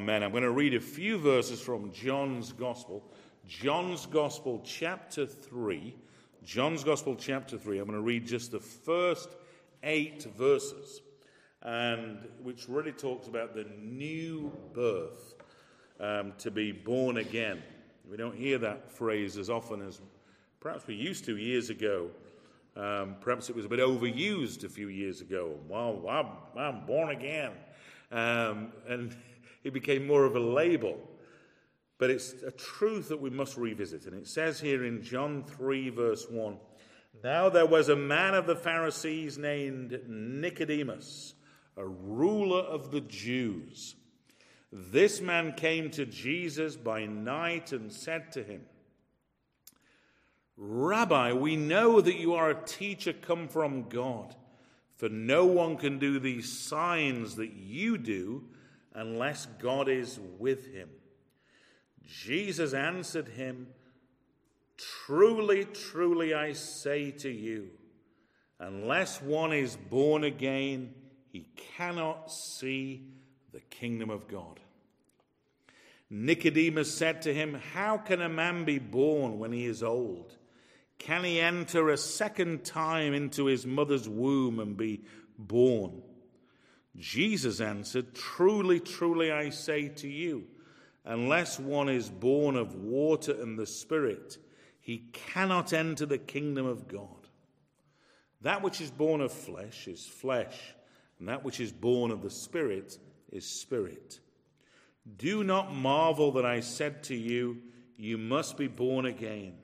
[0.00, 0.22] Amen.
[0.22, 3.02] I'm going to read a few verses from John's Gospel.
[3.48, 5.92] John's Gospel, chapter 3.
[6.44, 7.80] John's Gospel, chapter 3.
[7.80, 9.28] I'm going to read just the first
[9.82, 11.02] eight verses,
[11.62, 15.34] and which really talks about the new birth,
[15.98, 17.60] um, to be born again.
[18.08, 20.00] We don't hear that phrase as often as
[20.60, 22.08] perhaps we used to years ago.
[22.76, 25.56] Um, perhaps it was a bit overused a few years ago.
[25.68, 27.50] Well, I'm, I'm born again.
[28.12, 29.16] Um, and
[29.68, 30.98] it became more of a label.
[31.98, 34.06] But it's a truth that we must revisit.
[34.06, 36.56] And it says here in John 3, verse 1
[37.22, 41.34] Now there was a man of the Pharisees named Nicodemus,
[41.76, 43.94] a ruler of the Jews.
[44.72, 48.62] This man came to Jesus by night and said to him,
[50.56, 54.34] Rabbi, we know that you are a teacher come from God,
[54.96, 58.44] for no one can do these signs that you do
[58.94, 60.88] unless God is with him.
[62.06, 63.68] Jesus answered him,
[64.76, 67.70] Truly, truly, I say to you,
[68.58, 70.94] unless one is born again,
[71.30, 73.08] he cannot see
[73.52, 74.60] the kingdom of God.
[76.10, 80.36] Nicodemus said to him, How can a man be born when he is old?
[80.98, 85.04] Can he enter a second time into his mother's womb and be
[85.38, 86.02] born?
[86.98, 90.44] Jesus answered, Truly, truly, I say to you,
[91.04, 94.38] unless one is born of water and the Spirit,
[94.80, 97.08] he cannot enter the kingdom of God.
[98.40, 100.58] That which is born of flesh is flesh,
[101.18, 102.98] and that which is born of the Spirit
[103.30, 104.20] is spirit.
[105.16, 107.58] Do not marvel that I said to you,
[107.96, 109.54] You must be born again.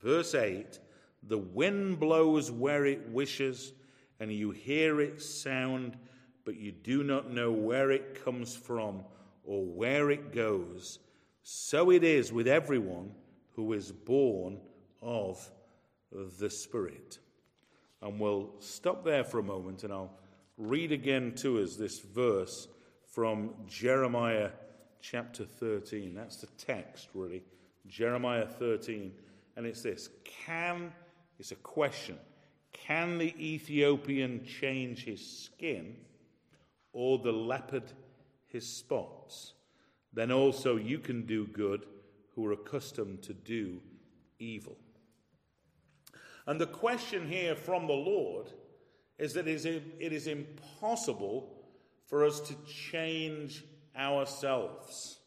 [0.00, 0.78] Verse 8
[1.22, 3.72] The wind blows where it wishes,
[4.20, 5.96] and you hear its sound
[6.46, 9.02] but you do not know where it comes from
[9.44, 11.00] or where it goes.
[11.42, 13.10] So it is with everyone
[13.56, 14.60] who is born
[15.02, 15.50] of
[16.12, 17.18] the Spirit.
[18.00, 20.16] And we'll stop there for a moment and I'll
[20.56, 22.68] read again to us this verse
[23.12, 24.50] from Jeremiah
[25.00, 26.14] chapter 13.
[26.14, 27.42] That's the text, really.
[27.88, 29.12] Jeremiah 13.
[29.56, 30.92] And it's this Can,
[31.40, 32.18] it's a question,
[32.72, 35.96] can the Ethiopian change his skin?
[36.96, 37.92] Or the leopard
[38.46, 39.52] his spots,
[40.14, 41.84] then also you can do good
[42.34, 43.82] who are accustomed to do
[44.38, 44.78] evil.
[46.46, 48.50] And the question here from the Lord
[49.18, 49.66] is that it
[50.12, 51.52] is impossible
[52.06, 53.62] for us to change
[53.94, 55.18] ourselves.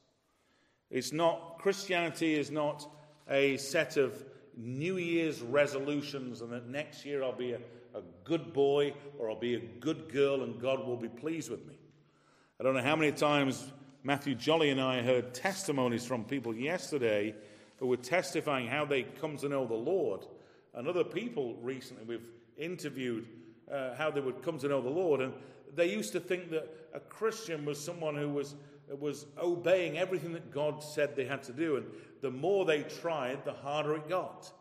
[0.90, 2.92] It's not, Christianity is not
[3.30, 4.26] a set of
[4.58, 7.60] New Year's resolutions and that next year I'll be a
[7.96, 11.66] a good boy or I'll be a good girl and God will be pleased with
[11.66, 11.76] me.
[12.60, 13.72] I don't know how many times
[14.04, 17.36] Matthew Jolly and I heard testimonies from people yesterday
[17.78, 20.26] who were testifying how they come to know the Lord.
[20.74, 22.28] And other people recently we've
[22.58, 23.28] interviewed
[23.72, 25.22] uh, how they would come to know the Lord.
[25.22, 25.34] And
[25.76, 28.56] they used to think that a Christian was someone who was,
[29.00, 31.78] was obeying everything that God said they had to do.
[31.78, 31.86] And
[32.22, 34.52] the more they tried, the harder it got.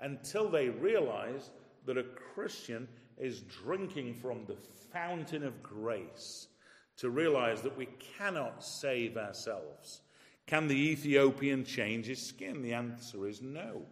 [0.00, 1.50] Until they realized
[1.86, 2.88] that a Christian
[3.18, 4.56] is drinking from the
[4.92, 6.48] fountain of grace
[6.96, 7.88] to realize that we
[8.18, 10.02] cannot save ourselves.
[10.46, 12.62] Can the Ethiopian change his skin?
[12.62, 13.82] The answer is no.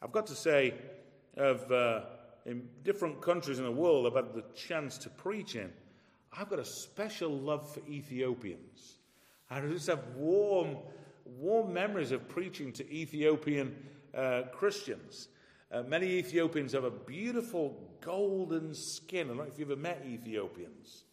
[0.00, 0.74] I've got to say,
[1.36, 2.02] of uh,
[2.46, 5.72] in different countries in the world I've had the chance to preach in,
[6.36, 8.98] I've got a special love for Ethiopians.
[9.50, 10.78] I just have warm,
[11.26, 13.76] warm memories of preaching to Ethiopian
[14.16, 15.28] uh, Christians.
[15.72, 19.26] Uh, many Ethiopians have a beautiful golden skin.
[19.26, 21.04] I don't know if you've ever met Ethiopians.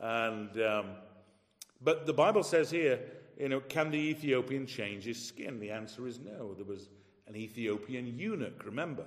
[0.00, 0.86] And, um,
[1.80, 2.98] but the Bible says here,
[3.38, 5.60] you know, can the Ethiopian change his skin?
[5.60, 6.54] The answer is no.
[6.54, 6.88] There was
[7.28, 9.06] an Ethiopian eunuch, remember?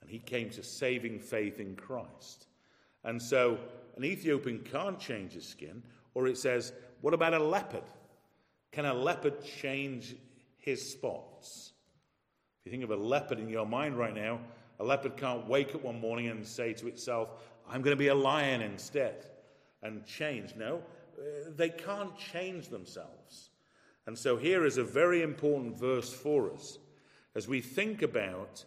[0.00, 2.48] And he came to saving faith in Christ.
[3.04, 3.58] And so
[3.96, 5.80] an Ethiopian can't change his skin.
[6.14, 6.72] Or it says,
[7.02, 7.84] what about a leopard?
[8.72, 10.16] Can a leopard change
[10.56, 11.73] his spots?
[12.64, 14.40] If you think of a leopard in your mind right now,
[14.80, 17.28] a leopard can't wake up one morning and say to itself,
[17.68, 19.26] I'm going to be a lion instead
[19.82, 20.54] and change.
[20.56, 20.76] No,
[21.18, 23.50] uh, they can't change themselves.
[24.06, 26.78] And so here is a very important verse for us
[27.34, 28.64] as we think about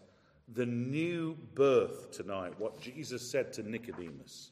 [0.53, 4.51] the new birth tonight, what Jesus said to Nicodemus.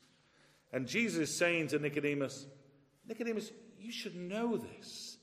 [0.73, 2.47] And Jesus is saying to Nicodemus,
[3.07, 5.14] Nicodemus, you should know this.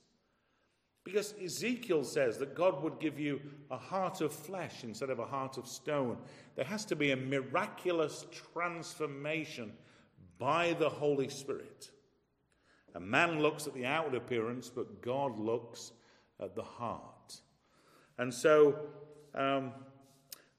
[1.03, 5.25] Because Ezekiel says that God would give you a heart of flesh instead of a
[5.25, 6.17] heart of stone.
[6.55, 9.73] There has to be a miraculous transformation
[10.39, 11.91] by the Holy Spirit.
[12.95, 15.91] A man looks at the outward appearance, but God looks
[16.39, 17.41] at the heart.
[18.17, 18.79] And so
[19.33, 19.73] um,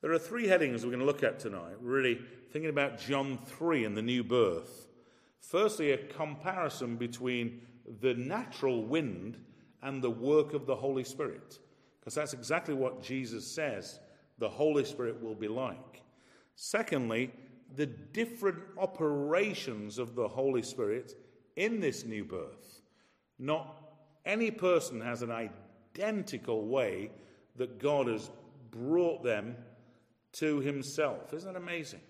[0.03, 2.21] there are three headings we're going to look at tonight, really
[2.51, 4.89] thinking about John 3 and the new birth.
[5.41, 7.63] Firstly, a comparison between
[8.01, 9.39] the natural wind
[9.85, 11.59] and the work of the Holy Spirit,
[12.01, 14.01] because that's exactly what Jesus says
[14.39, 16.03] the Holy Spirit will be like.
[16.57, 17.31] Secondly,
[17.77, 21.13] the different operations of the Holy Spirit
[21.57, 22.83] in this new birth.
[23.39, 23.77] Not
[24.25, 27.11] any person has an identical way
[27.57, 28.31] that God has
[28.71, 29.57] brought them
[30.33, 31.33] to Himself.
[31.33, 32.01] Isn't that amazing?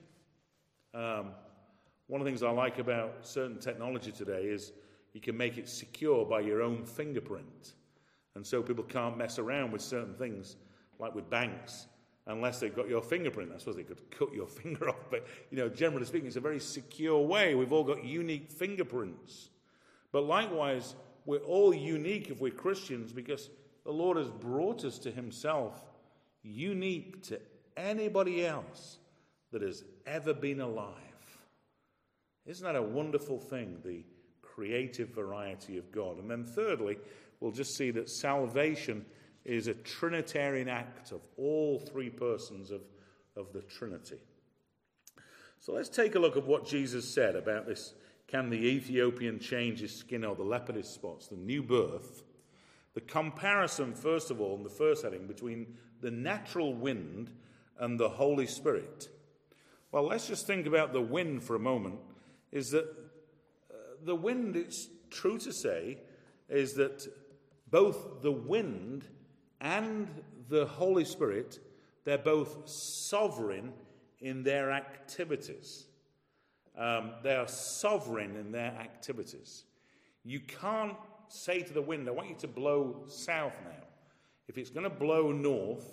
[0.94, 1.32] Um,
[2.06, 4.72] one of the things I like about certain technology today is
[5.14, 7.74] you can make it secure by your own fingerprint.
[8.34, 10.56] And so people can't mess around with certain things,
[10.98, 11.86] like with banks,
[12.26, 13.52] unless they've got your fingerprint.
[13.54, 16.40] I suppose they could cut your finger off, but you know, generally speaking, it's a
[16.40, 17.54] very secure way.
[17.54, 19.50] We've all got unique fingerprints.
[20.10, 20.96] But likewise,
[21.26, 23.50] we're all unique if we're Christians because
[23.84, 25.80] the Lord has brought us to Himself,
[26.42, 27.40] unique to
[27.76, 28.98] anybody else
[29.52, 30.92] that has ever been alive.
[32.46, 34.04] Isn't that a wonderful thing, the
[34.54, 36.18] creative variety of God?
[36.18, 36.98] And then, thirdly,
[37.40, 39.04] we'll just see that salvation
[39.44, 42.82] is a Trinitarian act of all three persons of,
[43.36, 44.18] of the Trinity.
[45.60, 47.94] So let's take a look at what Jesus said about this
[48.26, 52.22] can the Ethiopian change his skin or the leopard his spots, the new birth.
[52.94, 55.66] The comparison, first of all, in the first heading, between
[56.00, 57.30] the natural wind
[57.78, 59.08] and the Holy Spirit.
[59.92, 61.98] Well, let's just think about the wind for a moment.
[62.50, 63.03] Is that
[64.04, 65.98] the wind, it's true to say,
[66.48, 67.06] is that
[67.70, 69.04] both the wind
[69.60, 70.08] and
[70.48, 71.58] the Holy Spirit,
[72.04, 73.72] they're both sovereign
[74.20, 75.86] in their activities.
[76.76, 79.64] Um, they are sovereign in their activities.
[80.24, 80.96] You can't
[81.28, 83.86] say to the wind, I want you to blow south now.
[84.48, 85.86] If it's going to blow north,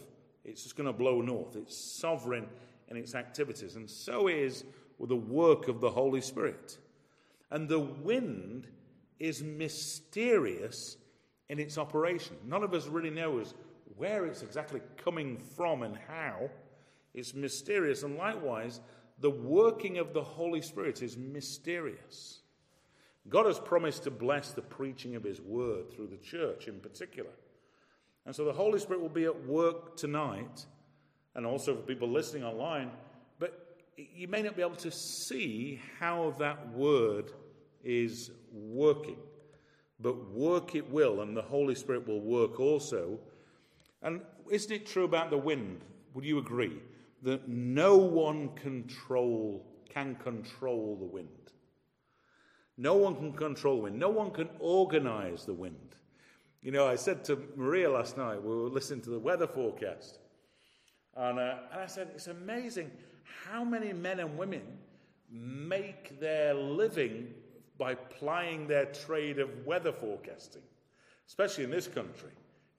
[0.43, 1.55] it's just going to blow north.
[1.55, 2.47] It's sovereign
[2.89, 3.75] in its activities.
[3.75, 4.63] And so is
[4.99, 6.77] the work of the Holy Spirit.
[7.51, 8.67] And the wind
[9.19, 10.97] is mysterious
[11.49, 12.37] in its operation.
[12.45, 13.53] None of us really knows
[13.97, 16.49] where it's exactly coming from and how.
[17.13, 18.03] It's mysterious.
[18.03, 18.79] And likewise,
[19.19, 22.39] the working of the Holy Spirit is mysterious.
[23.29, 27.29] God has promised to bless the preaching of His word through the church in particular.
[28.25, 30.65] And so the Holy Spirit will be at work tonight,
[31.35, 32.91] and also for people listening online,
[33.39, 37.31] but you may not be able to see how that word
[37.83, 39.17] is working.
[39.99, 43.19] But work it will, and the Holy Spirit will work also.
[44.01, 45.81] And isn't it true about the wind?
[46.13, 46.79] Would you agree?
[47.21, 51.27] That no one control can control the wind.
[52.77, 53.99] No one can control the wind.
[53.99, 55.95] No one can organize the wind.
[56.61, 60.19] You know, I said to Maria last night, we were listening to the weather forecast,
[61.15, 62.91] and, uh, and I said, it's amazing
[63.45, 64.61] how many men and women
[65.31, 67.33] make their living
[67.81, 70.61] by plying their trade of weather forecasting,
[71.27, 72.29] especially in this country.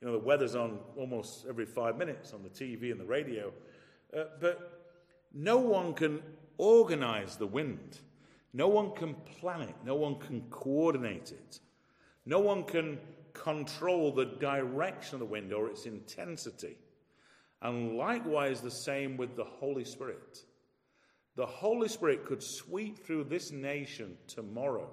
[0.00, 3.52] You know, the weather's on almost every five minutes on the TV and the radio.
[4.16, 4.92] Uh, but
[5.34, 6.22] no one can
[6.56, 7.98] organize the wind.
[8.52, 9.74] No one can plan it.
[9.84, 11.58] No one can coordinate it.
[12.24, 13.00] No one can
[13.32, 16.76] control the direction of the wind or its intensity.
[17.60, 20.44] And likewise, the same with the Holy Spirit.
[21.34, 24.90] The Holy Spirit could sweep through this nation tomorrow,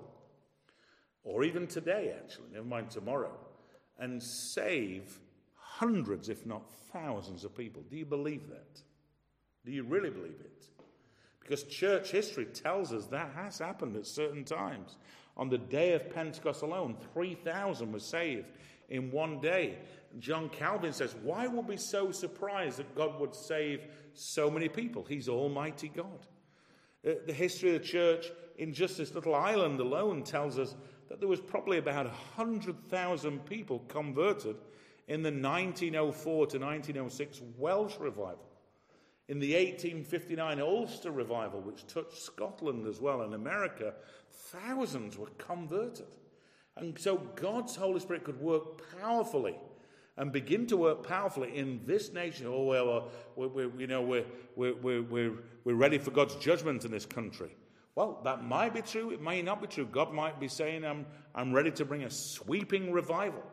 [1.23, 3.37] or even today, actually, never mind tomorrow,
[3.97, 5.19] and save
[5.55, 7.83] hundreds, if not thousands, of people.
[7.89, 8.81] Do you believe that?
[9.65, 10.65] Do you really believe it?
[11.41, 14.97] Because church history tells us that has happened at certain times.
[15.35, 18.45] On the day of Pentecost alone, 3,000 were saved
[18.89, 19.77] in one day.
[20.19, 24.67] John Calvin says, Why would we be so surprised that God would save so many
[24.67, 25.03] people?
[25.03, 26.25] He's Almighty God.
[27.07, 28.27] Uh, the history of the church
[28.57, 30.75] in just this little island alone tells us
[31.07, 34.57] that there was probably about 100,000 people converted
[35.07, 38.49] in the 1904 to 1906 Welsh revival
[39.29, 43.93] in the 1859 Ulster revival, which touched Scotland as well and America,
[44.31, 46.07] thousands were converted.
[46.79, 49.55] And so God's Holy Spirit could work powerfully
[50.17, 52.47] and begin to work powerfully in this nation.
[52.47, 53.01] Oh, well, uh,
[53.35, 55.33] we're, we're, you know, we're, we're, we're,
[55.63, 57.55] we're ready for God's judgment in this country.
[57.95, 59.11] Well, that might be true.
[59.11, 59.85] It may not be true.
[59.85, 61.05] God might be saying, I'm,
[61.35, 63.43] I'm ready to bring a sweeping revival.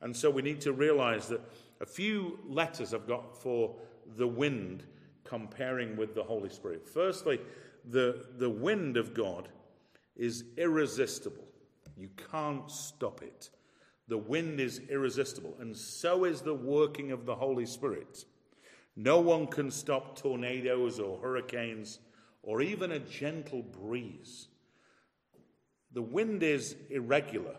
[0.00, 1.40] And so we need to realize that
[1.80, 3.74] a few letters I've got for
[4.16, 4.84] the wind
[5.24, 6.88] comparing with the Holy Spirit.
[6.88, 7.40] Firstly,
[7.90, 9.48] the, the wind of God
[10.16, 11.43] is irresistible.
[11.96, 13.50] You can't stop it.
[14.08, 18.24] The wind is irresistible, and so is the working of the Holy Spirit.
[18.96, 21.98] No one can stop tornadoes or hurricanes
[22.42, 24.48] or even a gentle breeze.
[25.92, 27.56] The wind is irregular.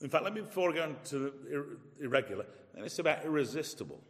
[0.00, 4.00] In fact, let me before I go into irregular, let me say about irresistible.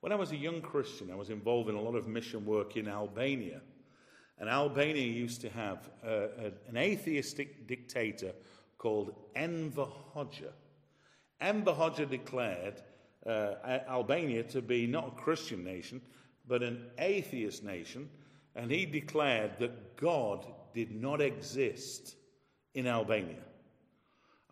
[0.00, 2.76] When I was a young Christian, I was involved in a lot of mission work
[2.76, 3.60] in Albania.
[4.38, 8.32] And Albania used to have a, an atheistic dictator
[8.78, 10.52] called Enver Hoxha.
[11.40, 12.82] Enver Hoxha declared
[13.26, 13.54] uh,
[13.88, 16.00] Albania to be not a Christian nation,
[16.46, 18.08] but an atheist nation,
[18.54, 22.16] and he declared that God did not exist
[22.74, 23.42] in Albania.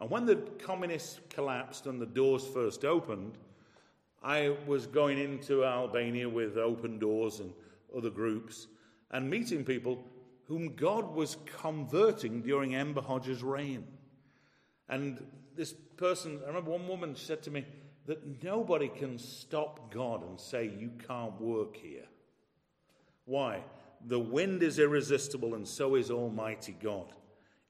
[0.00, 3.38] And when the communists collapsed and the doors first opened,
[4.22, 7.52] I was going into Albania with Open Doors and
[7.96, 8.66] other groups
[9.14, 10.04] and meeting people
[10.48, 13.86] whom God was converting during Enver Hoxha's reign.
[14.88, 15.24] And
[15.56, 17.64] this person, I remember one woman said to me
[18.06, 22.04] that nobody can stop God and say, You can't work here.
[23.24, 23.62] Why?
[24.06, 27.06] The wind is irresistible, and so is Almighty God.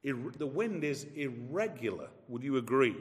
[0.03, 2.09] Ir- the wind is irregular.
[2.29, 2.97] Would you agree?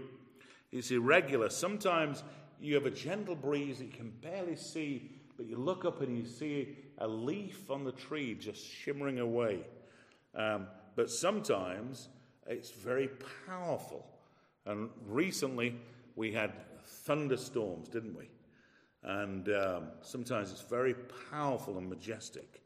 [0.71, 1.49] It's irregular.
[1.49, 2.23] Sometimes
[2.59, 6.25] you have a gentle breeze you can barely see, but you look up and you
[6.25, 9.61] see a leaf on the tree just shimmering away.
[10.35, 12.09] Um, but sometimes
[12.47, 13.09] it's very
[13.47, 14.05] powerful.
[14.65, 15.75] And recently
[16.15, 16.53] we had
[16.85, 18.29] thunderstorms, didn't we?
[19.03, 20.95] And um, sometimes it's very
[21.29, 22.61] powerful and majestic.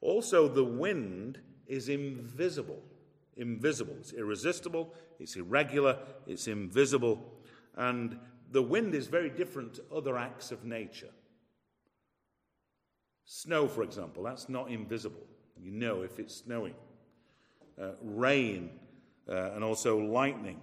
[0.00, 2.82] Also, the wind is invisible.
[3.36, 3.94] Invisible.
[4.00, 7.22] It's irresistible, it's irregular, it's invisible.
[7.76, 8.18] And
[8.50, 11.10] the wind is very different to other acts of nature.
[13.26, 15.26] Snow, for example, that's not invisible.
[15.60, 16.74] You know if it's snowing.
[17.80, 18.70] Uh, rain
[19.28, 20.60] uh, and also lightning.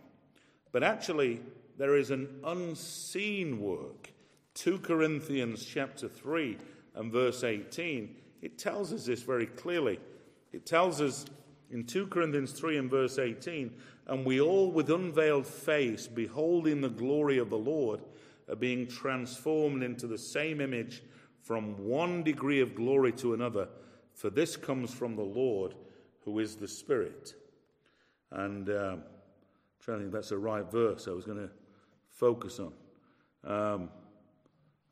[0.72, 1.42] But actually,
[1.78, 4.12] there is an unseen work.
[4.56, 6.58] 2 Corinthians chapter 3
[6.96, 10.00] and verse 18, it tells us this very clearly.
[10.52, 11.26] It tells us
[11.70, 13.74] in 2 Corinthians 3 and verse 18,
[14.08, 18.02] and we all with unveiled face, beholding the glory of the Lord,
[18.50, 21.02] are being transformed into the same image
[21.44, 23.68] from one degree of glory to another,
[24.16, 25.76] for this comes from the Lord
[26.24, 27.34] who is the Spirit.
[28.32, 29.02] And um, I'm
[29.82, 31.50] trying to think that's the right verse I was going to
[32.10, 32.74] focus on.
[33.46, 33.90] Um,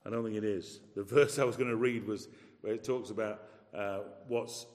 [0.06, 0.82] I don't think it is.
[0.96, 2.28] The verse I was going to read was
[2.60, 3.44] where it talks about
[3.74, 4.66] uh, what's,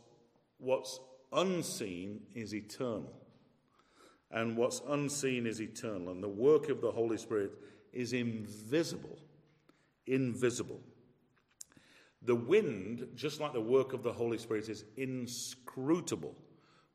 [0.59, 0.99] what's
[1.33, 3.13] unseen is eternal.
[4.31, 6.11] And what's unseen is eternal.
[6.11, 7.53] And the work of the Holy Spirit
[7.93, 9.19] is invisible.
[10.07, 10.81] Invisible.
[12.27, 16.35] The wind, just like the work of the Holy Spirit, is inscrutable.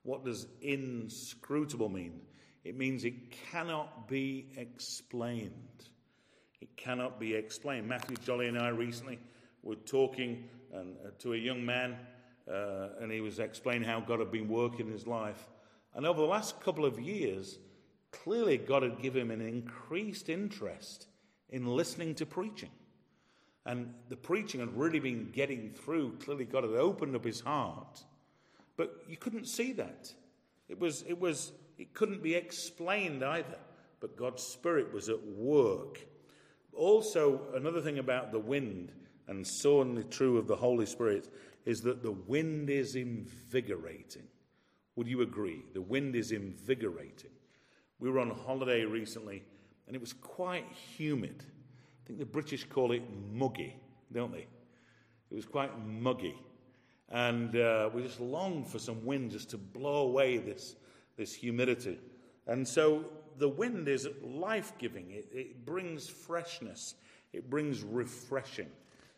[0.04, 2.22] What does inscrutable mean?
[2.64, 5.54] It means it cannot be explained.
[6.60, 7.88] It cannot be explained.
[7.88, 9.20] Matthew Jolly and I recently
[9.64, 11.98] were talking and, uh, to a young man,
[12.48, 15.48] uh, and he was explaining how God had been working in his life.
[15.94, 17.58] And over the last couple of years,
[18.12, 21.08] clearly God had given him an increased interest
[21.50, 22.72] in listening to preaching.
[23.65, 26.18] And the preaching had really been getting through.
[26.18, 28.03] Clearly, God had opened up his heart.
[28.75, 30.12] But you couldn't see that.
[30.68, 33.60] It was, it was, it couldn't be explained either.
[34.00, 36.00] But God's Spirit was at work.
[36.74, 38.91] Also, another thing about the wind,
[39.27, 41.32] and certainly true of the Holy Spirit,
[41.65, 44.24] is that the wind is invigorating.
[44.96, 45.62] Would you agree?
[45.74, 47.30] The wind is invigorating.
[48.00, 49.44] We were on holiday recently,
[49.86, 50.65] and it was quite
[50.98, 51.44] humid.
[52.12, 53.74] Think the British call it muggy,
[54.12, 54.46] don't they?
[55.30, 56.36] It was quite muggy.
[57.08, 60.75] And uh, we just longed for some wind just to blow away this,
[61.15, 61.98] this humidity.
[62.48, 63.06] And so
[63.38, 66.96] the wind is life giving, it, it brings freshness,
[67.32, 68.68] it brings refreshing.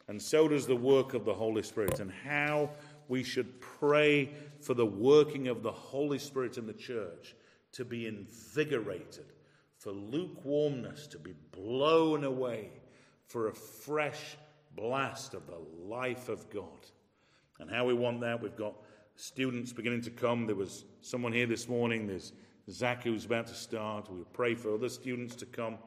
[0.07, 2.69] And so does the work of the Holy Spirit, and how
[3.07, 4.29] we should pray
[4.61, 7.33] for the working of the Holy Spirit in the church
[7.71, 9.33] to be invigorated,
[9.79, 12.69] for lukewarmness to be blown away,
[13.33, 14.37] for a fresh
[14.75, 16.85] blast of the life of God.
[17.59, 18.75] And how we want that, we've got
[19.15, 20.45] students beginning to come.
[20.45, 22.31] There was someone here this morning, there's
[22.69, 24.07] Zach who's about to start.
[24.07, 25.79] We'll pray for other students to come.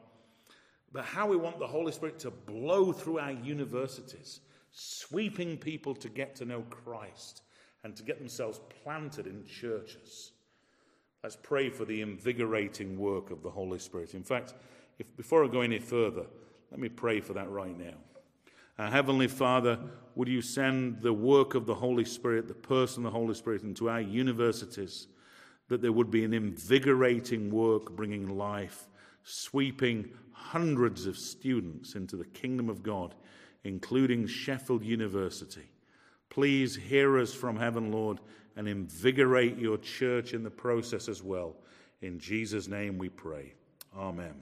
[0.91, 6.09] But how we want the Holy Spirit to blow through our universities, sweeping people to
[6.09, 7.43] get to know Christ
[7.85, 10.33] and to get themselves planted in churches.
[11.23, 14.15] Let's pray for the invigorating work of the Holy Spirit.
[14.15, 14.53] In fact,
[14.99, 16.25] if, before I go any further,
[16.71, 17.95] let me pray for that right now.
[18.79, 19.79] Our Heavenly Father,
[20.15, 23.63] would you send the work of the Holy Spirit, the person of the Holy Spirit,
[23.63, 25.07] into our universities,
[25.67, 28.87] that there would be an invigorating work bringing life,
[29.23, 33.15] sweeping hundreds of students into the kingdom of God,
[33.63, 35.69] including Sheffield University.
[36.29, 38.19] Please hear us from heaven, Lord,
[38.55, 41.55] and invigorate your church in the process as well.
[42.01, 43.53] In Jesus' name we pray.
[43.95, 44.35] Amen.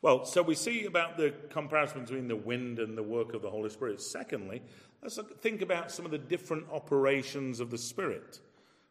[0.00, 3.50] Well, so we see about the comparison between the wind and the work of the
[3.50, 4.00] Holy Spirit.
[4.00, 4.62] Secondly,
[5.02, 8.40] let's think about some of the different operations of the Spirit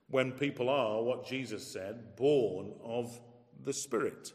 [0.10, 3.20] when people are, what Jesus said, born of
[3.64, 4.34] the Spirit.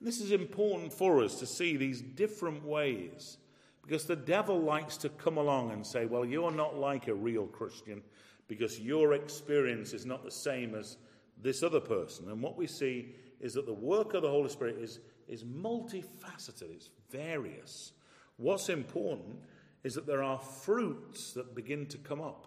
[0.00, 3.38] This is important for us to see these different ways
[3.82, 7.46] because the devil likes to come along and say, Well, you're not like a real
[7.46, 8.02] Christian
[8.48, 10.96] because your experience is not the same as
[11.40, 12.28] this other person.
[12.30, 15.00] And what we see is that the work of the Holy Spirit is,
[15.32, 17.92] is multifaceted, it's various.
[18.36, 19.40] What's important
[19.82, 22.46] is that there are fruits that begin to come up.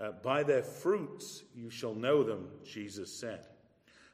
[0.00, 3.46] Uh, by their fruits you shall know them, Jesus said.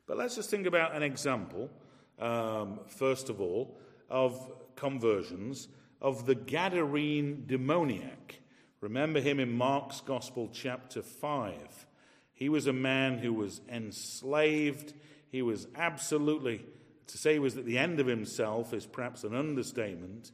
[0.06, 1.70] But let's just think about an example,
[2.18, 3.78] um, first of all,
[4.10, 5.68] of conversions
[6.00, 8.40] of the Gadarene demoniac.
[8.80, 11.86] Remember him in Mark's Gospel, chapter 5.
[12.32, 14.92] He was a man who was enslaved.
[15.30, 16.64] He was absolutely,
[17.08, 20.32] to say he was at the end of himself is perhaps an understatement,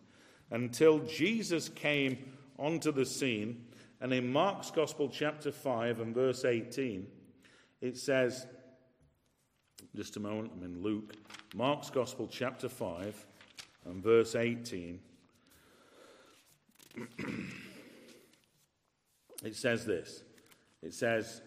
[0.51, 3.65] until Jesus came onto the scene
[4.05, 7.07] and in Mark's Gospel, chapter 5 and verse 18,
[7.81, 8.47] it says,
[9.97, 11.15] just a moment, I'm in Luke.
[11.55, 13.27] Mark's Gospel, chapter 5
[13.87, 15.01] and verse 18.
[19.43, 20.23] it says this
[20.83, 21.41] it says,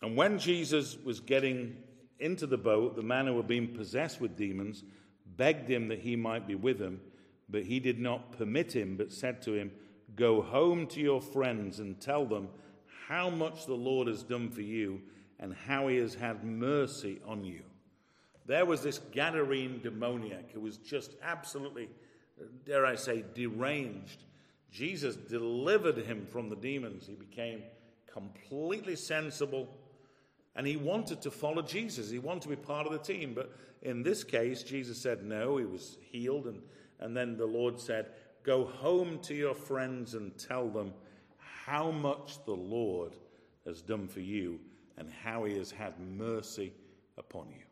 [0.00, 1.76] And when Jesus was getting
[2.22, 4.84] into the boat, the man who had been possessed with demons
[5.36, 7.00] begged him that he might be with him,
[7.48, 9.70] but he did not permit him, but said to him,
[10.14, 12.48] Go home to your friends and tell them
[13.08, 15.00] how much the Lord has done for you
[15.40, 17.62] and how he has had mercy on you.
[18.46, 21.88] There was this Gadarene demoniac who was just absolutely,
[22.64, 24.24] dare I say, deranged.
[24.70, 27.06] Jesus delivered him from the demons.
[27.06, 27.62] He became
[28.12, 29.68] completely sensible
[30.54, 32.10] and he wanted to follow Jesus.
[32.10, 33.32] He wanted to be part of the team.
[33.34, 35.56] But in this case, Jesus said no.
[35.56, 36.46] He was healed.
[36.46, 36.60] And,
[37.00, 38.06] and then the Lord said,
[38.42, 40.92] Go home to your friends and tell them
[41.64, 43.14] how much the Lord
[43.64, 44.58] has done for you
[44.98, 46.72] and how he has had mercy
[47.16, 47.64] upon you.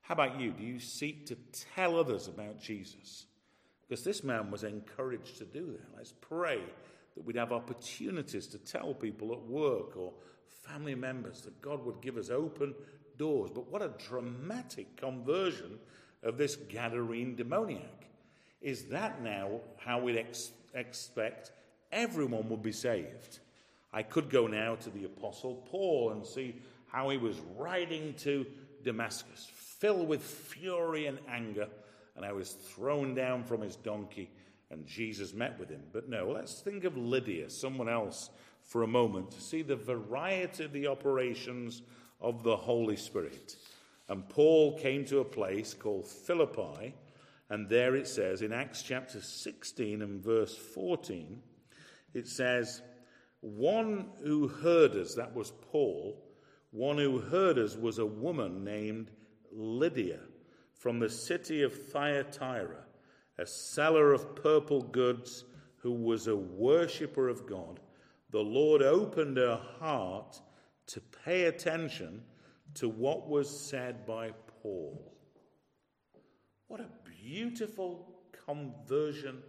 [0.00, 0.50] How about you?
[0.50, 1.36] Do you seek to
[1.74, 3.26] tell others about Jesus?
[3.86, 5.96] Because this man was encouraged to do that.
[5.96, 6.60] Let's pray
[7.14, 10.12] that we'd have opportunities to tell people at work or
[10.50, 12.74] family members that God would give us open
[13.18, 13.50] doors.
[13.54, 15.78] But what a dramatic conversion
[16.22, 18.06] of this Gadarene demoniac.
[18.60, 21.52] Is that now how we'd ex- expect
[21.92, 23.38] everyone would be saved?
[23.92, 26.56] I could go now to the Apostle Paul and see
[26.88, 28.46] how he was riding to
[28.84, 31.68] Damascus, filled with fury and anger,
[32.16, 34.30] and I was thrown down from his donkey,
[34.70, 35.82] and Jesus met with him.
[35.92, 38.30] But no, let's think of Lydia, someone else,
[38.70, 41.82] for a moment, to see the variety of the operations
[42.20, 43.56] of the Holy Spirit.
[44.08, 46.94] And Paul came to a place called Philippi
[47.50, 51.42] and there it says in Acts chapter 16 and verse 14,
[52.14, 52.80] it says,
[53.40, 56.16] One who heard us, that was Paul,
[56.70, 59.10] one who heard us was a woman named
[59.52, 60.20] Lydia
[60.78, 62.84] from the city of Thyatira,
[63.36, 65.44] a seller of purple goods
[65.78, 67.80] who was a worshipper of God.
[68.30, 70.40] The Lord opened her heart
[70.86, 72.22] to pay attention
[72.74, 74.30] to what was said by
[74.62, 75.12] Paul.
[76.68, 76.90] What a
[77.22, 79.42] beautiful conversion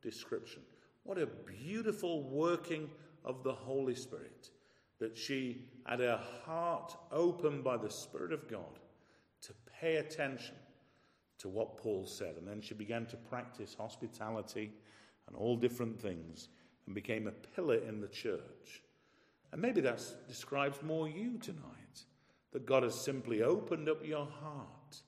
[0.00, 0.62] description.
[1.04, 2.88] What a beautiful working
[3.24, 4.50] of the Holy Spirit
[4.98, 8.78] that she had her heart opened by the Spirit of God
[9.42, 10.54] to pay attention
[11.38, 12.36] to what Paul said.
[12.36, 14.72] And then she began to practice hospitality
[15.26, 16.48] and all different things
[16.86, 18.82] and became a pillar in the church.
[19.52, 22.04] And maybe that describes more you tonight
[22.52, 25.02] that God has simply opened up your heart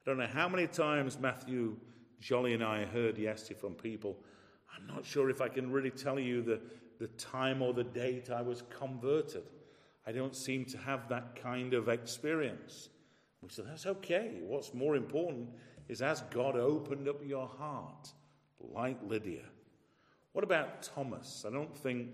[0.00, 1.76] I don't know how many times Matthew
[2.20, 4.16] Jolly and I heard yesterday from people.
[4.74, 6.58] I'm not sure if I can really tell you the,
[6.98, 9.42] the time or the date I was converted.
[10.06, 12.88] I don't seem to have that kind of experience.
[13.42, 14.38] We said, that's okay.
[14.42, 15.50] What's more important
[15.88, 18.10] is as God opened up your heart,
[18.58, 19.44] like Lydia.
[20.32, 21.44] What about Thomas?
[21.46, 22.08] I don't think,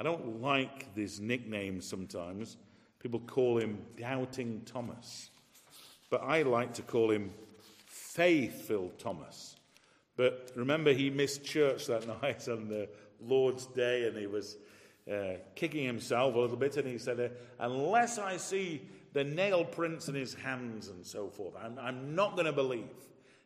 [0.00, 2.56] I don't like this nickname sometimes.
[2.98, 5.30] People call him Doubting Thomas
[6.12, 7.32] but I like to call him
[7.86, 9.56] faith filled Thomas.
[10.14, 14.58] But remember, he missed church that night on the Lord's Day, and he was
[15.10, 17.28] uh, kicking himself a little bit, and he said, uh,
[17.60, 18.82] Unless I see
[19.14, 22.90] the nail prints in his hands and so forth, I'm, I'm not going to believe.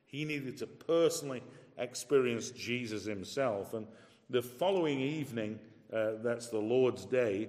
[0.04, 1.44] He needed to personally
[1.78, 3.74] experience Jesus himself.
[3.74, 3.86] And
[4.28, 5.58] the following evening,
[5.92, 7.48] uh, that's the Lord's day,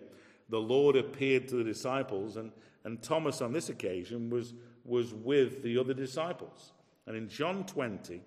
[0.49, 2.51] the Lord appeared to the disciples, and,
[2.83, 4.53] and Thomas on this occasion was,
[4.85, 6.71] was with the other disciples.
[7.05, 8.21] And in John 20,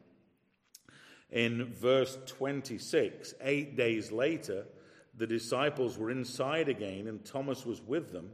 [1.31, 4.65] in verse 26, eight days later,
[5.17, 8.31] the disciples were inside again and Thomas was with them.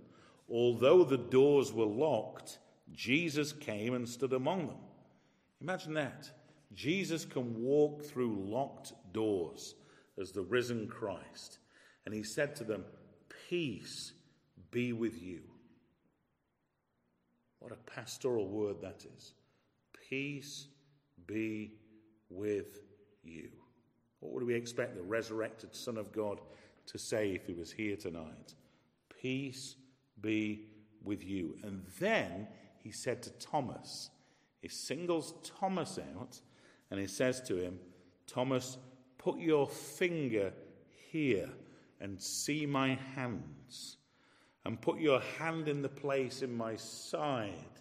[0.49, 2.59] Although the doors were locked,
[2.93, 4.77] Jesus came and stood among them.
[5.61, 6.31] Imagine that.
[6.75, 9.75] Jesus can walk through locked doors
[10.21, 11.59] as the risen Christ.
[12.05, 12.85] And he said to them,
[13.49, 14.13] Peace
[14.71, 15.41] be with you.
[17.59, 19.35] What a pastoral word that is.
[20.09, 20.69] Peace
[21.27, 21.73] be
[22.31, 22.81] with
[23.23, 23.51] you.
[24.21, 26.41] What would we expect the resurrected Son of God
[26.87, 28.55] to say if he was here tonight?
[29.21, 29.77] Peace
[30.21, 30.67] be
[31.03, 31.57] with you.
[31.63, 32.49] And then
[32.83, 34.11] he said to Thomas,
[34.61, 36.41] he singles Thomas out
[36.91, 37.79] and he says to him,
[38.27, 38.79] Thomas,
[39.27, 40.53] put your finger
[41.11, 41.51] here
[42.01, 43.97] and see my hands,
[44.65, 47.81] and put your hand in the place in my side.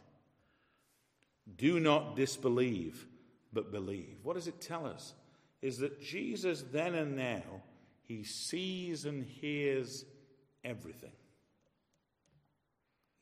[1.56, 3.06] Do not disbelieve,
[3.54, 4.18] but believe.
[4.24, 5.14] What does it tell us?
[5.62, 7.62] Is that Jesus then and now,
[8.02, 10.04] he sees and hears
[10.64, 11.14] everything.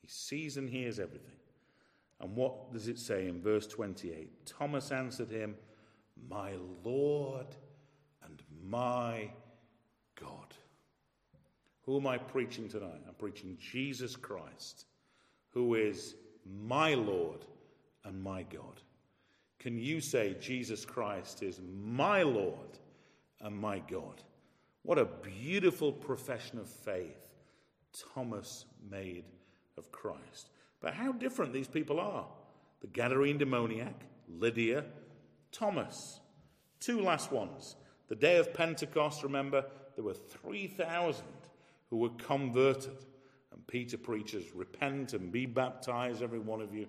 [0.00, 1.36] He sees and hears everything.
[2.20, 4.46] And what does it say in verse 28?
[4.46, 5.56] Thomas answered him,
[6.26, 7.54] My Lord
[8.68, 9.30] my
[10.20, 10.54] God.
[11.82, 13.02] Who am I preaching tonight?
[13.06, 14.86] I'm preaching Jesus Christ,
[15.50, 16.14] who is
[16.66, 17.44] my Lord
[18.04, 18.80] and my God.
[19.58, 22.78] Can you say Jesus Christ is my Lord
[23.40, 24.22] and my God?
[24.82, 27.32] What a beautiful profession of faith
[28.14, 29.24] Thomas made
[29.78, 30.50] of Christ.
[30.80, 32.26] But how different these people are
[32.80, 33.94] the Gadarene demoniac,
[34.28, 34.84] Lydia,
[35.50, 36.20] Thomas.
[36.80, 37.76] Two last ones.
[38.08, 39.64] The day of Pentecost, remember,
[39.94, 41.24] there were 3,000
[41.90, 43.06] who were converted.
[43.52, 46.86] And Peter preaches, Repent and be baptized, every one of you,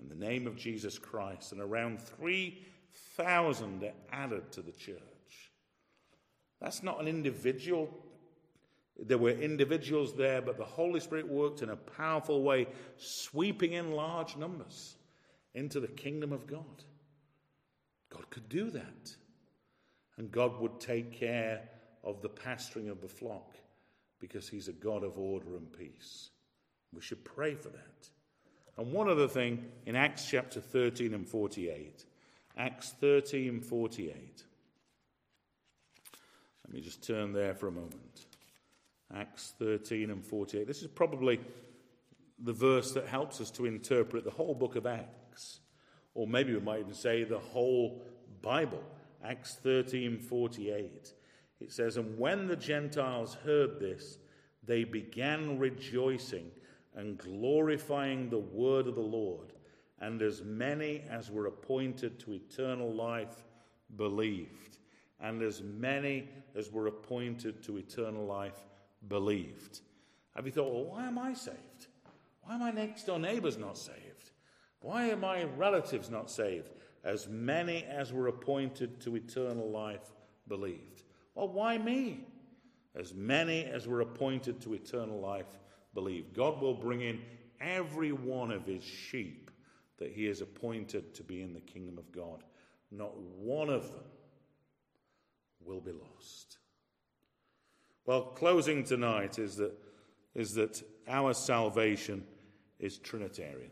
[0.00, 1.52] in the name of Jesus Christ.
[1.52, 4.98] And around 3,000 are added to the church.
[6.60, 7.88] That's not an individual.
[8.98, 13.92] There were individuals there, but the Holy Spirit worked in a powerful way, sweeping in
[13.92, 14.96] large numbers
[15.54, 16.84] into the kingdom of God.
[18.10, 19.14] God could do that.
[20.18, 21.62] And God would take care
[22.04, 23.54] of the pasturing of the flock
[24.20, 26.30] because He's a God of order and peace.
[26.92, 28.08] We should pray for that.
[28.76, 32.04] And one other thing in Acts chapter 13 and 48.
[32.56, 34.42] Acts 13 and 48.
[36.64, 38.26] Let me just turn there for a moment.
[39.14, 40.66] Acts 13 and 48.
[40.66, 41.40] This is probably
[42.40, 45.60] the verse that helps us to interpret the whole book of Acts.
[46.14, 48.02] Or maybe we might even say the whole
[48.42, 48.82] Bible.
[49.24, 51.12] Acts 13 48.
[51.60, 54.18] It says, And when the Gentiles heard this,
[54.64, 56.50] they began rejoicing
[56.94, 59.52] and glorifying the word of the Lord.
[60.00, 63.44] And as many as were appointed to eternal life
[63.96, 64.78] believed.
[65.20, 68.62] And as many as were appointed to eternal life
[69.08, 69.80] believed.
[70.36, 71.88] Have you thought, well, why am I saved?
[72.42, 74.30] Why are my next door neighbors not saved?
[74.80, 76.77] Why are my relatives not saved?
[77.04, 80.12] As many as were appointed to eternal life
[80.48, 81.02] believed.
[81.34, 82.26] Well, why me?
[82.94, 85.58] As many as were appointed to eternal life
[85.94, 86.34] believed.
[86.34, 87.20] God will bring in
[87.60, 89.50] every one of his sheep
[89.98, 92.42] that he has appointed to be in the kingdom of God.
[92.90, 94.04] Not one of them
[95.64, 96.58] will be lost.
[98.06, 99.72] Well, closing tonight is that,
[100.34, 102.24] is that our salvation
[102.78, 103.70] is Trinitarian.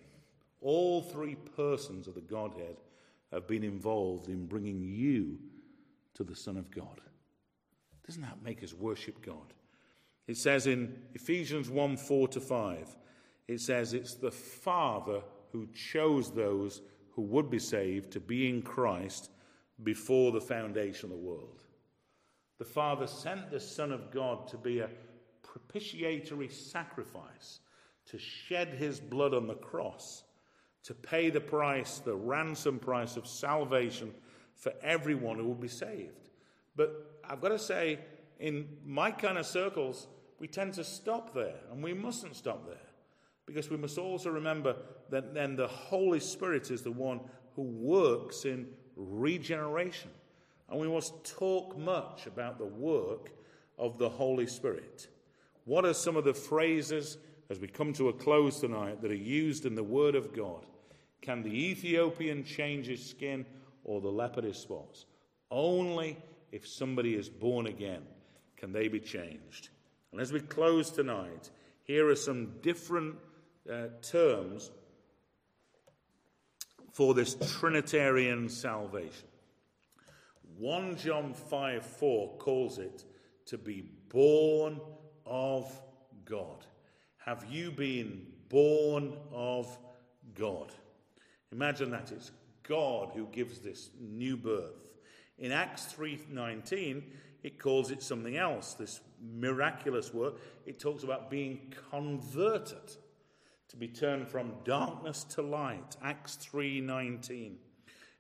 [0.60, 2.76] All three persons of the Godhead
[3.32, 5.38] have been involved in bringing you
[6.14, 7.00] to the Son of God.
[8.06, 9.52] Doesn't that make us worship God?
[10.26, 12.96] It says in Ephesians 1 4 to 5,
[13.48, 18.62] it says it's the Father who chose those who would be saved to be in
[18.62, 19.30] Christ
[19.82, 21.62] before the foundation of the world.
[22.58, 24.90] The Father sent the Son of God to be a
[25.42, 27.60] propitiatory sacrifice,
[28.06, 30.24] to shed his blood on the cross,
[30.86, 34.14] to pay the price, the ransom price of salvation
[34.54, 36.30] for everyone who will be saved.
[36.76, 37.98] But I've got to say,
[38.38, 40.06] in my kind of circles,
[40.38, 42.76] we tend to stop there, and we mustn't stop there.
[43.46, 44.76] Because we must also remember
[45.10, 47.20] that then the Holy Spirit is the one
[47.56, 50.10] who works in regeneration.
[50.68, 53.32] And we must talk much about the work
[53.76, 55.08] of the Holy Spirit.
[55.64, 57.18] What are some of the phrases
[57.50, 60.64] as we come to a close tonight that are used in the Word of God?
[61.26, 63.44] Can the Ethiopian change his skin
[63.82, 65.06] or the leopard his spots?
[65.50, 66.16] Only
[66.52, 68.02] if somebody is born again
[68.56, 69.70] can they be changed.
[70.12, 71.50] And as we close tonight,
[71.82, 73.16] here are some different
[73.68, 74.70] uh, terms
[76.92, 79.26] for this Trinitarian salvation.
[80.58, 83.04] 1 John 5 4 calls it
[83.46, 84.80] to be born
[85.26, 85.82] of
[86.24, 86.64] God.
[87.18, 89.76] Have you been born of
[90.36, 90.72] God?
[91.56, 92.32] Imagine that it's
[92.64, 94.90] God who gives this new birth.
[95.38, 97.02] In Acts 3:19,
[97.42, 98.74] it calls it something else.
[98.74, 102.98] This miraculous work, it talks about being converted,
[103.68, 105.96] to be turned from darkness to light.
[106.02, 107.58] Acts 3:19.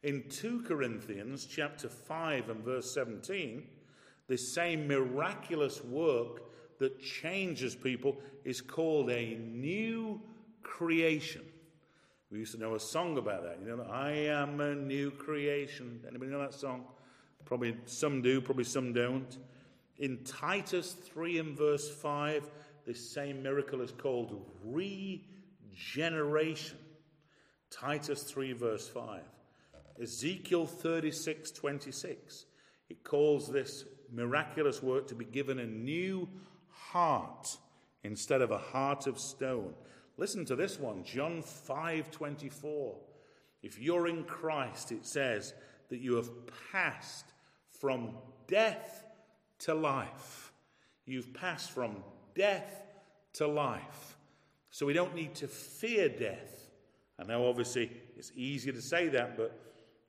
[0.02, 3.68] In 2 Corinthians chapter 5 and verse 17,
[4.28, 6.40] this same miraculous work
[6.78, 10.22] that changes people is called a new
[10.62, 11.44] creation.
[12.36, 13.60] We used to know a song about that.
[13.64, 16.02] You know, I am a new creation.
[16.06, 16.84] Anybody know that song?
[17.46, 19.38] Probably some do, probably some don't.
[19.96, 22.50] In Titus 3 and verse 5,
[22.84, 26.76] this same miracle is called regeneration.
[27.70, 29.22] Titus 3 verse 5.
[30.02, 32.44] Ezekiel 36 26.
[32.90, 36.28] It calls this miraculous work to be given a new
[36.68, 37.56] heart
[38.04, 39.72] instead of a heart of stone.
[40.18, 42.98] Listen to this one, John 5:24.
[43.62, 45.54] If you're in Christ, it says
[45.88, 46.30] that you have
[46.72, 47.26] passed
[47.68, 49.04] from death
[49.60, 50.52] to life.
[51.04, 52.02] You've passed from
[52.34, 52.82] death
[53.34, 54.16] to life.
[54.70, 56.70] So we don't need to fear death.
[57.18, 59.58] I know, obviously, it's easier to say that, but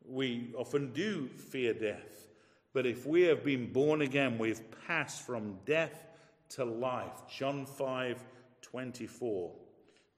[0.05, 2.27] we often do fear death.
[2.73, 6.05] But if we have been born again, we've passed from death
[6.49, 7.27] to life.
[7.29, 8.23] John 5
[8.61, 9.66] 24.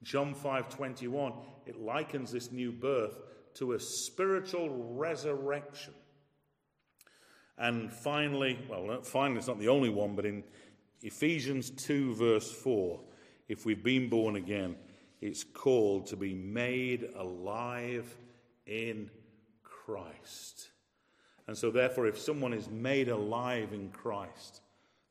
[0.03, 1.33] John 5:21
[1.65, 3.17] it likens this new birth
[3.55, 5.93] to a spiritual resurrection.
[7.57, 10.43] And finally, well, finally, it's not the only one, but in
[11.01, 13.01] Ephesians 2, verse 4,
[13.49, 14.75] if we've been born again,
[15.21, 18.15] it's called to be made alive
[18.65, 19.11] in
[19.63, 20.69] Christ.
[21.47, 24.61] And so, therefore, if someone is made alive in Christ,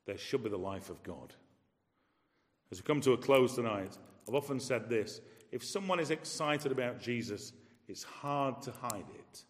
[0.07, 1.35] there should be the life of God.
[2.70, 6.70] As we come to a close tonight, I've often said this if someone is excited
[6.70, 7.52] about Jesus,
[7.88, 9.44] it's hard to hide it.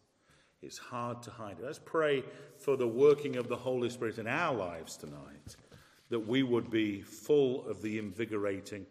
[0.62, 1.64] It's hard to hide it.
[1.64, 2.22] Let's pray
[2.56, 5.56] for the working of the Holy Spirit in our lives tonight,
[6.10, 8.86] that we would be full of the invigorating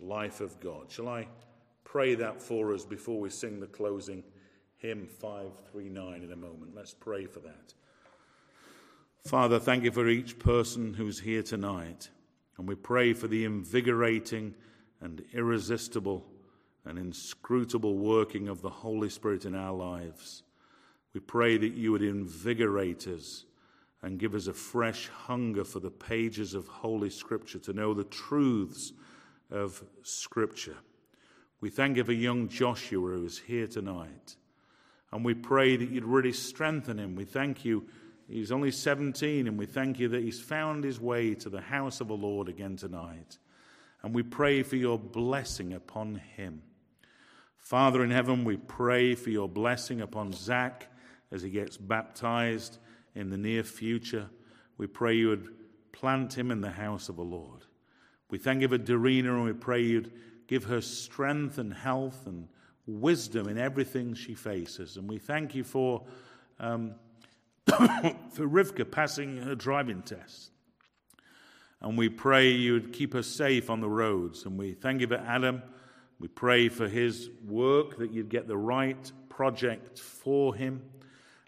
[0.00, 0.90] life of God.
[0.90, 1.28] Shall I
[1.84, 4.24] pray that for us before we sing the closing
[4.76, 6.74] hymn 539 in a moment?
[6.74, 7.74] Let's pray for that.
[9.26, 12.10] Father, thank you for each person who's here tonight.
[12.58, 14.54] And we pray for the invigorating
[15.00, 16.24] and irresistible
[16.84, 20.42] and inscrutable working of the Holy Spirit in our lives.
[21.12, 23.44] We pray that you would invigorate us
[24.02, 28.04] and give us a fresh hunger for the pages of Holy Scripture to know the
[28.04, 28.92] truths
[29.50, 30.76] of Scripture.
[31.60, 34.36] We thank you for young Joshua who is here tonight.
[35.10, 37.14] And we pray that you'd really strengthen him.
[37.14, 37.86] We thank you.
[38.28, 42.00] He's only 17, and we thank you that he's found his way to the house
[42.00, 43.38] of the Lord again tonight.
[44.04, 46.60] And we pray for your blessing upon him.
[47.56, 50.88] Father in heaven, we pray for your blessing upon Zach
[51.32, 52.76] as he gets baptized
[53.14, 54.28] in the near future.
[54.76, 55.54] We pray you would
[55.92, 57.62] plant him in the house of the Lord.
[58.28, 60.12] We thank you for Dorina and we pray you'd
[60.48, 62.48] give her strength and health and
[62.86, 64.98] wisdom in everything she faces.
[64.98, 66.02] And we thank you for,
[66.60, 66.94] um,
[67.66, 70.50] for Rivka passing her driving test.
[71.84, 74.46] And we pray you'd keep us safe on the roads.
[74.46, 75.62] And we thank you for Adam.
[76.18, 80.82] We pray for his work, that you'd get the right project for him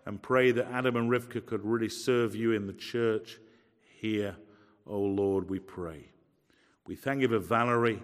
[0.04, 3.38] and pray that Adam and Rivka could really serve you in the church
[3.98, 4.36] here.
[4.86, 6.10] Oh Lord, we pray.
[6.86, 8.02] We thank you for Valerie.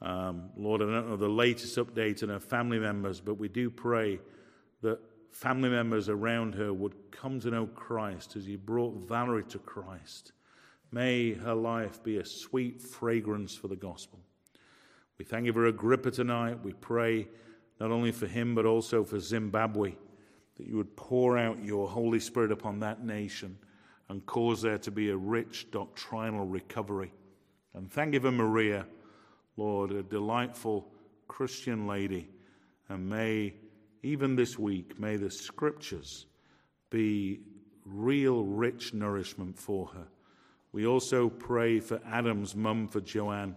[0.00, 3.68] Um, Lord, I don't know the latest update on her family members, but we do
[3.68, 4.20] pray
[4.82, 5.00] that
[5.32, 10.30] family members around her would come to know Christ as you brought Valerie to Christ.
[10.90, 14.20] May her life be a sweet fragrance for the gospel.
[15.18, 16.62] We thank you for Agrippa tonight.
[16.62, 17.28] We pray
[17.80, 19.94] not only for him, but also for Zimbabwe
[20.56, 23.58] that you would pour out your Holy Spirit upon that nation
[24.08, 27.12] and cause there to be a rich doctrinal recovery.
[27.74, 28.86] And thank you for Maria,
[29.56, 30.90] Lord, a delightful
[31.28, 32.28] Christian lady.
[32.88, 33.54] And may,
[34.02, 36.26] even this week, may the scriptures
[36.90, 37.40] be
[37.84, 40.06] real rich nourishment for her.
[40.72, 43.56] We also pray for Adam's mum, for Joanne,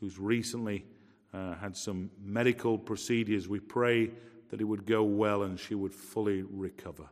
[0.00, 0.84] who's recently
[1.32, 3.48] uh, had some medical procedures.
[3.48, 4.10] We pray
[4.50, 7.08] that it would go well and she would fully recover.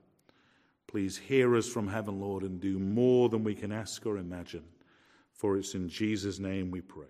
[0.87, 4.65] Please hear us from heaven, Lord, and do more than we can ask or imagine.
[5.33, 7.07] For it's in Jesus' name we pray.